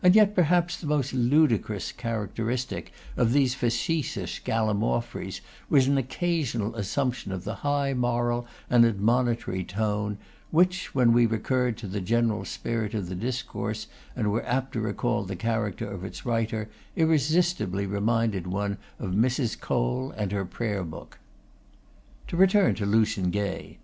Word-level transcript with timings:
And 0.00 0.14
yet, 0.14 0.32
perhaps, 0.32 0.76
the 0.76 0.86
most 0.86 1.12
ludicrous 1.12 1.90
characteristic 1.90 2.92
of 3.16 3.32
these 3.32 3.56
facetious 3.56 4.38
gallimaufreys 4.38 5.40
was 5.68 5.88
an 5.88 5.98
occasional 5.98 6.76
assumption 6.76 7.32
of 7.32 7.42
the 7.42 7.56
high 7.66 7.92
moral 7.92 8.46
and 8.70 8.84
admonitory 8.86 9.64
tone, 9.64 10.18
which 10.52 10.94
when 10.94 11.12
we 11.12 11.26
recurred 11.26 11.76
to 11.78 11.88
the 11.88 12.00
general 12.00 12.44
spirit 12.44 12.94
of 12.94 13.08
the 13.08 13.16
discourse, 13.16 13.88
and 14.14 14.30
were 14.30 14.46
apt 14.46 14.70
to 14.74 14.80
recall 14.80 15.24
the 15.24 15.34
character 15.34 15.90
of 15.90 16.04
its 16.04 16.24
writer, 16.24 16.68
irresistibly 16.94 17.86
reminded 17.86 18.46
one 18.46 18.78
of 19.00 19.14
Mrs. 19.14 19.58
Cole 19.58 20.12
and 20.16 20.30
her 20.30 20.44
prayer 20.44 20.84
book. 20.84 21.18
To 22.28 22.36
return 22.36 22.76
to 22.76 22.86
Lucian 22.86 23.30
Gay. 23.32 23.78